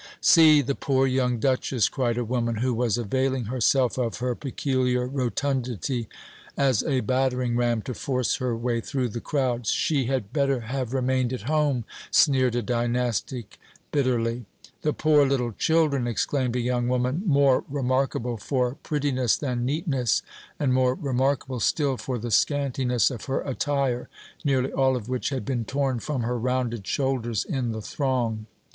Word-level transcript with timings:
"See 0.19 0.63
the 0.63 0.73
poor 0.73 1.05
young 1.05 1.37
Duchess!" 1.37 1.87
cried 1.87 2.17
a 2.17 2.25
woman, 2.25 2.55
who 2.55 2.73
was 2.73 2.97
availing 2.97 3.43
herself 3.45 3.99
of 3.99 4.17
her 4.17 4.33
peculiar 4.33 5.05
rotundity 5.05 6.07
as 6.57 6.81
a 6.83 7.01
battering 7.01 7.55
ram 7.55 7.83
to 7.83 7.93
force 7.93 8.37
her 8.37 8.57
way 8.57 8.81
through 8.81 9.09
the 9.09 9.21
crowd. 9.21 9.67
"She 9.67 10.05
had 10.05 10.33
better 10.33 10.61
have 10.61 10.95
remained 10.95 11.31
at 11.33 11.43
home!" 11.43 11.85
sneered 12.09 12.55
a 12.55 12.63
Dynastic 12.63 13.59
bitterly. 13.91 14.45
"The 14.81 14.91
poor 14.91 15.23
little 15.27 15.51
children!" 15.51 16.07
exclaimed 16.07 16.55
a 16.55 16.59
young 16.61 16.87
woman 16.87 17.21
more 17.27 17.63
remarkable 17.69 18.37
for 18.37 18.73
prettiness 18.81 19.37
than 19.37 19.65
neatness, 19.65 20.23
and 20.59 20.73
more 20.73 20.95
remarkable 20.95 21.59
still 21.59 21.95
for 21.95 22.17
the 22.17 22.31
scantiness 22.31 23.11
of 23.11 23.25
her 23.25 23.41
attire, 23.41 24.09
nearly 24.43 24.71
all 24.73 24.95
of 24.95 25.07
which 25.09 25.29
had 25.29 25.45
been 25.45 25.63
torn 25.63 25.99
from 25.99 26.23
her 26.23 26.39
rounded 26.39 26.87
shoulders 26.87 27.45
in 27.45 27.71
the 27.71 27.81
throng. 27.83 28.47